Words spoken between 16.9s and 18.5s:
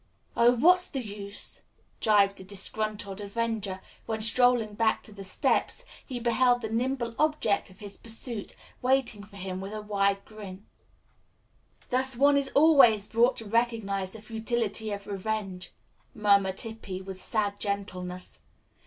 with sad gentleness.